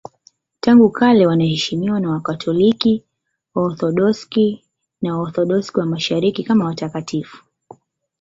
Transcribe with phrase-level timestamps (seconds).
[0.59, 3.03] Tangu kale wanaheshimiwa na Wakatoliki,
[3.55, 4.65] Waorthodoksi
[5.01, 7.43] na Waorthodoksi wa Mashariki kama watakatifu.